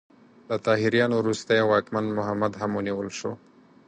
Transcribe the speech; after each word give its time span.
د 0.49 0.51
طاهریانو 0.65 1.15
وروستی 1.21 1.59
واکمن 1.71 2.05
محمد 2.17 2.53
هم 2.61 2.71
ونیول 2.75 3.09
شو. 3.19 3.31